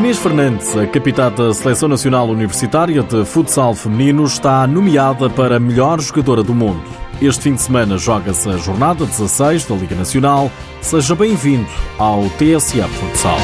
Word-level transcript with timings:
Inês 0.00 0.16
Fernandes, 0.16 0.74
a 0.78 0.86
capitã 0.86 1.30
da 1.30 1.52
Seleção 1.52 1.86
Nacional 1.86 2.26
Universitária 2.26 3.02
de 3.02 3.22
Futsal 3.22 3.74
Feminino, 3.74 4.24
está 4.24 4.66
nomeada 4.66 5.28
para 5.28 5.60
melhor 5.60 6.00
jogadora 6.00 6.42
do 6.42 6.54
mundo. 6.54 6.82
Este 7.20 7.42
fim 7.42 7.54
de 7.54 7.60
semana 7.60 7.98
joga-se 7.98 8.48
a 8.48 8.56
jornada 8.56 9.04
16 9.04 9.66
da 9.66 9.74
Liga 9.74 9.94
Nacional. 9.94 10.50
Seja 10.80 11.14
bem-vindo 11.14 11.68
ao 11.98 12.22
TSF 12.30 12.88
Futsal. 12.88 13.36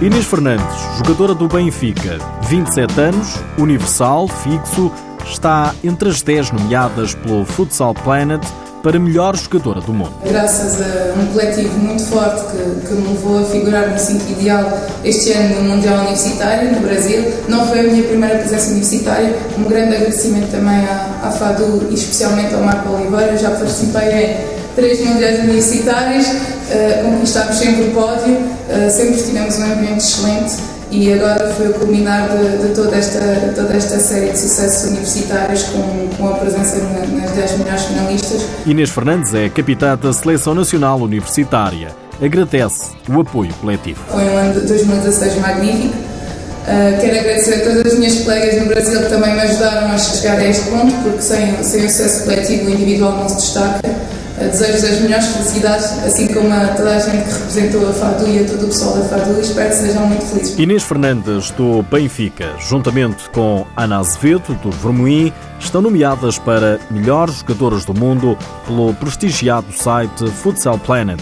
Inês 0.00 0.24
Fernandes, 0.24 0.96
jogadora 0.96 1.34
do 1.34 1.46
Benfica, 1.46 2.16
27 2.48 3.00
anos, 3.00 3.34
universal, 3.58 4.26
fixo, 4.28 4.90
está 5.30 5.74
entre 5.84 6.08
as 6.08 6.22
10 6.22 6.52
nomeadas 6.52 7.14
pelo 7.14 7.44
Futsal 7.44 7.94
Planet 7.94 8.42
para 8.82 8.98
melhor 8.98 9.36
jogadora 9.36 9.80
do 9.80 9.92
mundo. 9.92 10.12
Graças 10.24 10.80
a 10.80 11.18
um 11.18 11.26
coletivo 11.26 11.76
muito 11.78 12.02
forte 12.04 12.40
que, 12.46 12.86
que 12.86 12.94
me 12.94 13.08
levou 13.08 13.40
a 13.40 13.44
figurar 13.44 13.90
no 13.90 13.98
5 13.98 14.32
ideal 14.32 14.78
este 15.04 15.32
ano 15.32 15.62
no 15.62 15.70
Mundial 15.70 15.98
Universitário, 15.98 16.72
no 16.72 16.80
Brasil. 16.80 17.24
Não 17.48 17.66
foi 17.66 17.80
a 17.80 17.82
minha 17.84 18.04
primeira 18.04 18.38
presença 18.38 18.70
universitária. 18.70 19.34
Um 19.58 19.64
grande 19.64 19.96
agradecimento 19.96 20.50
também 20.50 20.86
à, 20.86 21.20
à 21.24 21.30
FADU 21.30 21.88
e 21.90 21.94
especialmente 21.94 22.54
ao 22.54 22.62
Marco 22.62 22.92
Oliveira. 22.92 23.36
Já 23.36 23.50
participei 23.50 24.08
em 24.12 24.36
três 24.74 25.04
Mundiais 25.04 25.40
Universitários, 25.40 26.26
uh, 26.26 27.04
conquistámos 27.04 27.56
sempre 27.56 27.82
o 27.82 27.90
pódio, 27.90 28.34
uh, 28.34 28.90
sempre 28.90 29.20
tivemos 29.20 29.58
um 29.58 29.64
ambiente 29.64 29.98
excelente 29.98 30.77
e 30.90 31.12
agora 31.12 31.52
foi 31.54 31.68
o 31.68 31.74
culminar 31.74 32.28
de, 32.28 32.68
de, 32.68 32.74
toda, 32.74 32.96
esta, 32.96 33.20
toda 33.54 33.74
esta 33.74 33.98
série 33.98 34.30
de 34.30 34.38
sucessos 34.38 34.90
universitários 34.90 35.64
com, 35.64 36.08
com 36.16 36.28
a 36.28 36.34
presença 36.34 36.78
na, 36.78 37.20
nas 37.20 37.30
10 37.32 37.58
melhores 37.58 37.82
finalistas. 37.82 38.42
Inês 38.66 38.90
Fernandes 38.90 39.34
é 39.34 39.48
capitã 39.48 39.96
da 39.96 40.12
Seleção 40.12 40.54
Nacional 40.54 41.00
Universitária. 41.00 41.88
Agradece 42.20 42.92
o 43.08 43.20
apoio 43.20 43.52
coletivo. 43.60 44.00
Foi 44.08 44.24
um 44.24 44.36
ano 44.36 44.60
de 44.60 44.66
2016 44.66 45.36
magnífico. 45.36 45.94
Uh, 45.94 47.00
quero 47.00 47.18
agradecer 47.18 47.54
a 47.54 47.60
todas 47.60 47.92
as 47.92 47.98
minhas 47.98 48.20
colegas 48.20 48.60
no 48.60 48.66
Brasil 48.66 49.00
que 49.00 49.08
também 49.08 49.34
me 49.34 49.40
ajudaram 49.40 49.90
a 49.90 49.96
chegar 49.96 50.38
a 50.38 50.44
este 50.44 50.68
ponto, 50.68 50.92
porque 51.02 51.22
sem, 51.22 51.62
sem 51.62 51.86
o 51.86 51.88
sucesso 51.88 52.24
coletivo 52.24 52.66
o 52.66 52.70
individual 52.70 53.12
não 53.12 53.28
se 53.28 53.36
destaca. 53.36 54.07
Desejo 54.38 54.86
as 54.86 55.00
melhores 55.00 55.26
felicidades, 55.26 55.86
assim 56.04 56.28
como 56.32 56.52
a 56.52 56.68
toda 56.68 56.96
a 56.96 56.98
gente 56.98 57.24
que 57.24 57.32
representou 57.32 57.88
a 57.88 57.92
FADU 57.92 58.28
e 58.28 58.38
a 58.38 58.44
todo 58.46 58.64
o 58.64 58.68
pessoal 58.68 58.96
da 58.96 59.04
FADU. 59.04 59.40
Espero 59.40 59.68
que 59.68 59.74
sejam 59.76 60.06
muito 60.06 60.24
felizes. 60.26 60.58
Inês 60.58 60.82
Fernandes, 60.82 61.50
do 61.50 61.82
Benfica, 61.82 62.54
juntamente 62.58 63.28
com 63.30 63.66
Ana 63.76 63.98
Azevedo, 63.98 64.54
do 64.62 64.70
Vermoim, 64.70 65.32
estão 65.58 65.82
nomeadas 65.82 66.38
para 66.38 66.78
melhores 66.90 67.40
jogadoras 67.40 67.84
do 67.84 67.94
mundo 67.94 68.38
pelo 68.66 68.94
prestigiado 68.94 69.72
site 69.72 70.26
Futsal 70.30 70.78
Planet. 70.78 71.20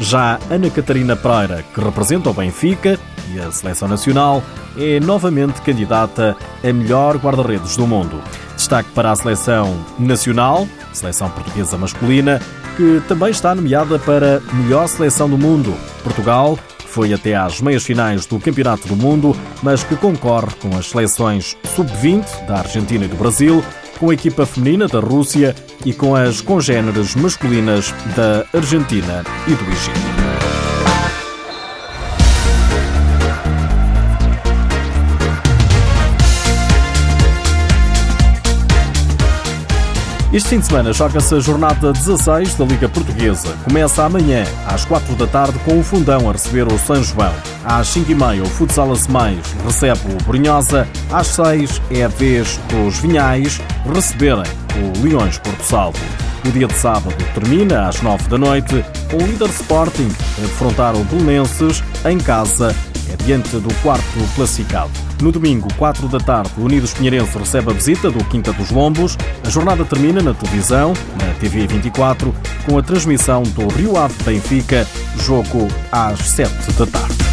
Já 0.00 0.38
Ana 0.50 0.70
Catarina 0.70 1.16
Pereira, 1.16 1.64
que 1.74 1.80
representa 1.80 2.30
o 2.30 2.34
Benfica 2.34 2.98
e 3.32 3.40
a 3.40 3.50
Seleção 3.50 3.88
Nacional, 3.88 4.42
é 4.76 5.00
novamente 5.00 5.60
candidata 5.62 6.36
a 6.62 6.72
melhor 6.72 7.16
guarda-redes 7.16 7.76
do 7.76 7.86
mundo. 7.86 8.22
Destaque 8.56 8.90
para 8.90 9.10
a 9.10 9.16
Seleção 9.16 9.76
Nacional, 9.98 10.68
Seleção 10.92 11.28
Portuguesa 11.30 11.76
Masculina, 11.76 12.40
que 12.76 13.02
também 13.08 13.30
está 13.30 13.54
nomeada 13.54 13.98
para 13.98 14.40
melhor 14.52 14.86
seleção 14.86 15.28
do 15.28 15.36
mundo. 15.36 15.74
Portugal 16.04 16.56
foi 16.86 17.12
até 17.12 17.34
às 17.34 17.60
meias 17.60 17.84
finais 17.84 18.24
do 18.24 18.38
Campeonato 18.38 18.86
do 18.88 18.96
Mundo, 18.96 19.36
mas 19.62 19.82
que 19.82 19.96
concorre 19.96 20.54
com 20.60 20.76
as 20.76 20.88
seleções 20.88 21.56
sub-20 21.74 22.46
da 22.46 22.58
Argentina 22.58 23.04
e 23.04 23.08
do 23.08 23.16
Brasil, 23.16 23.62
com 23.98 24.10
a 24.10 24.14
equipa 24.14 24.46
feminina 24.46 24.86
da 24.86 25.00
Rússia 25.00 25.54
e 25.84 25.92
com 25.92 26.14
as 26.14 26.40
congêneres 26.40 27.14
masculinas 27.14 27.92
da 28.16 28.46
Argentina 28.56 29.24
e 29.46 29.54
do 29.54 29.70
Egito. 29.70 30.37
Este 40.30 40.50
fim 40.50 40.58
de 40.60 40.66
semana 40.66 40.92
joga-se 40.92 41.34
a 41.34 41.40
jornada 41.40 41.90
16 41.90 42.54
da 42.54 42.64
Liga 42.66 42.86
Portuguesa. 42.86 43.56
Começa 43.64 44.04
amanhã, 44.04 44.44
às 44.66 44.84
4 44.84 45.14
da 45.14 45.26
tarde, 45.26 45.58
com 45.60 45.80
o 45.80 45.82
Fundão 45.82 46.28
a 46.28 46.32
receber 46.32 46.70
o 46.70 46.78
São 46.78 47.02
João. 47.02 47.32
Às 47.64 47.88
5 47.88 48.12
e 48.12 48.14
meia, 48.14 48.42
o 48.42 48.46
Futsal 48.46 48.92
Mais 49.08 49.38
recebe 49.64 50.00
o 50.12 50.24
Brunhosa. 50.24 50.86
Às 51.10 51.28
6 51.28 51.80
é 51.90 52.04
a 52.04 52.08
vez 52.08 52.60
dos 52.68 52.98
Vinhais 52.98 53.58
receberem 53.90 54.44
o 54.76 55.02
Leões 55.02 55.38
Porto 55.38 55.62
Salvo. 55.62 55.98
O 56.46 56.50
dia 56.50 56.66
de 56.66 56.74
sábado 56.74 57.16
termina 57.32 57.88
às 57.88 58.02
9 58.02 58.28
da 58.28 58.36
noite 58.36 58.84
com 59.10 59.16
o 59.16 59.26
líder 59.26 59.48
Sporting 59.48 60.08
a 60.36 60.40
defrontar 60.42 60.94
o 60.94 61.04
Belenenses 61.04 61.82
em 62.04 62.18
casa 62.18 62.76
diante 63.28 63.58
do 63.58 63.74
quarto 63.82 64.34
classificado. 64.34 64.90
No 65.20 65.30
domingo, 65.30 65.68
4 65.76 66.08
da 66.08 66.18
tarde, 66.18 66.50
o 66.56 66.62
Unidos 66.62 66.94
Pinheirense 66.94 67.36
recebe 67.36 67.70
a 67.70 67.74
visita 67.74 68.10
do 68.10 68.24
Quinta 68.24 68.54
dos 68.54 68.70
Lombos. 68.70 69.18
A 69.44 69.50
jornada 69.50 69.84
termina 69.84 70.22
na 70.22 70.32
televisão, 70.32 70.94
na 71.22 71.34
TV 71.34 71.66
24, 71.66 72.34
com 72.64 72.78
a 72.78 72.82
transmissão 72.82 73.42
do 73.42 73.68
Rio 73.68 73.98
Ave 73.98 74.14
Benfica, 74.22 74.86
jogo 75.20 75.68
às 75.92 76.20
7 76.20 76.72
da 76.72 76.86
tarde. 76.86 77.27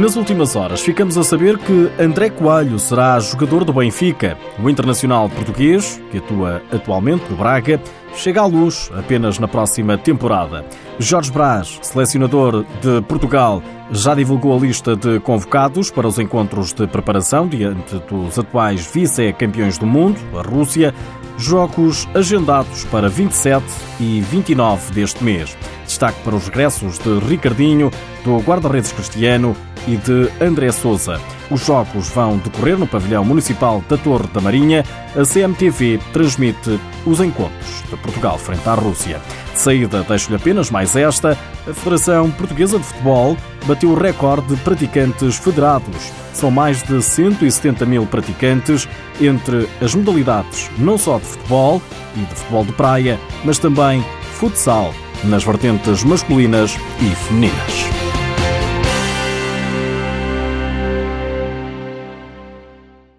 Nas 0.00 0.16
últimas 0.16 0.56
horas, 0.56 0.80
ficamos 0.80 1.18
a 1.18 1.22
saber 1.22 1.58
que 1.58 1.90
André 2.02 2.30
Coelho 2.30 2.78
será 2.78 3.20
jogador 3.20 3.66
do 3.66 3.72
Benfica. 3.74 4.34
O 4.58 4.70
internacional 4.70 5.28
português, 5.28 6.00
que 6.10 6.16
atua 6.16 6.62
atualmente 6.72 7.28
no 7.28 7.36
Braga, 7.36 7.78
chega 8.14 8.40
à 8.40 8.46
luz 8.46 8.90
apenas 8.96 9.38
na 9.38 9.46
próxima 9.46 9.98
temporada. 9.98 10.64
Jorge 10.98 11.30
Brás, 11.30 11.78
selecionador 11.82 12.64
de 12.80 13.02
Portugal, 13.02 13.62
já 13.90 14.14
divulgou 14.14 14.56
a 14.56 14.60
lista 14.60 14.96
de 14.96 15.20
convocados 15.20 15.90
para 15.90 16.08
os 16.08 16.18
encontros 16.18 16.72
de 16.72 16.86
preparação 16.86 17.46
diante 17.46 17.98
dos 18.08 18.38
atuais 18.38 18.90
vice-campeões 18.90 19.76
do 19.76 19.84
mundo, 19.86 20.18
a 20.34 20.40
Rússia, 20.40 20.94
jogos 21.36 22.08
agendados 22.14 22.84
para 22.86 23.10
27 23.10 23.62
e 24.00 24.22
29 24.22 24.94
deste 24.94 25.22
mês. 25.22 25.54
Destaque 25.84 26.22
para 26.22 26.34
os 26.34 26.46
regressos 26.46 26.98
de 26.98 27.18
Ricardinho, 27.18 27.90
do 28.24 28.38
guarda-redes 28.38 28.92
Cristiano 28.92 29.54
e 29.86 29.96
de 29.96 30.30
André 30.40 30.70
Souza. 30.72 31.20
Os 31.50 31.64
jogos 31.64 32.08
vão 32.08 32.38
decorrer 32.38 32.78
no 32.78 32.86
pavilhão 32.86 33.24
municipal 33.24 33.82
da 33.88 33.96
Torre 33.96 34.28
da 34.28 34.40
Marinha. 34.40 34.84
A 35.16 35.24
CMTV 35.24 35.98
transmite 36.12 36.78
os 37.04 37.20
encontros 37.20 37.82
de 37.90 37.96
Portugal 37.96 38.38
frente 38.38 38.68
à 38.68 38.74
Rússia. 38.74 39.20
De 39.52 39.58
saída, 39.58 40.04
deixo-lhe 40.08 40.36
apenas 40.36 40.70
mais 40.70 40.94
esta. 40.94 41.36
A 41.68 41.74
Federação 41.74 42.30
Portuguesa 42.30 42.78
de 42.78 42.84
Futebol 42.84 43.36
bateu 43.66 43.90
o 43.90 43.94
recorde 43.94 44.54
de 44.54 44.62
praticantes 44.62 45.36
federados. 45.36 46.12
São 46.32 46.50
mais 46.50 46.82
de 46.82 47.02
170 47.02 47.84
mil 47.84 48.06
praticantes 48.06 48.88
entre 49.20 49.68
as 49.82 49.94
modalidades 49.94 50.70
não 50.78 50.96
só 50.96 51.18
de 51.18 51.24
futebol 51.24 51.82
e 52.16 52.20
de 52.20 52.34
futebol 52.34 52.64
de 52.64 52.72
praia, 52.72 53.18
mas 53.44 53.58
também 53.58 54.04
futsal, 54.34 54.94
nas 55.24 55.44
vertentes 55.44 56.02
masculinas 56.02 56.76
e 57.00 57.14
femininas. 57.26 57.99